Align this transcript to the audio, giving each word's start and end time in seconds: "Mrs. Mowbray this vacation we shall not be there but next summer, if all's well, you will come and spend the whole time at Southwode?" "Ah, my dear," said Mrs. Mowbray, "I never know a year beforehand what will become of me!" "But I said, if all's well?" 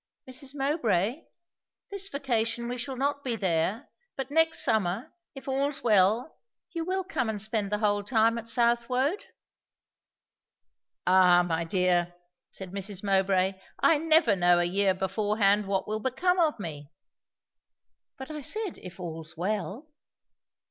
"Mrs. 0.27 0.55
Mowbray 0.55 1.25
this 1.91 2.09
vacation 2.09 2.67
we 2.67 2.79
shall 2.79 2.95
not 2.95 3.23
be 3.23 3.35
there 3.35 3.91
but 4.15 4.31
next 4.31 4.63
summer, 4.65 5.13
if 5.35 5.47
all's 5.47 5.83
well, 5.83 6.39
you 6.71 6.83
will 6.83 7.03
come 7.03 7.29
and 7.29 7.39
spend 7.39 7.71
the 7.71 7.77
whole 7.77 8.03
time 8.03 8.39
at 8.39 8.47
Southwode?" 8.47 9.27
"Ah, 11.05 11.43
my 11.43 11.63
dear," 11.65 12.15
said 12.49 12.71
Mrs. 12.71 13.03
Mowbray, 13.03 13.61
"I 13.77 13.99
never 13.99 14.35
know 14.35 14.57
a 14.57 14.63
year 14.65 14.95
beforehand 14.95 15.67
what 15.67 15.87
will 15.87 15.99
become 15.99 16.39
of 16.39 16.59
me!" 16.59 16.89
"But 18.17 18.31
I 18.31 18.41
said, 18.41 18.79
if 18.79 18.99
all's 18.99 19.37
well?" 19.37 19.87